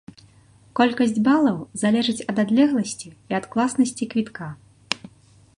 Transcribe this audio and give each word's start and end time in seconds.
Колькасць 0.79 1.19
балаў 1.27 1.57
залежыць 1.83 2.25
ад 2.33 2.37
адлегласці 2.45 3.07
і 3.13 3.31
ад 3.41 3.45
класнасці 3.55 4.03
квітка. 4.15 4.53